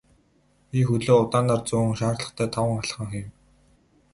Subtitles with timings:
[0.69, 3.27] Би хөлөө удаанаар зөөн шаардлагатай таван алхам хийв.